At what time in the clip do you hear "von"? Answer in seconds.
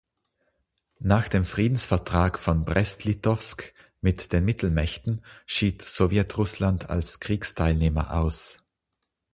2.39-2.65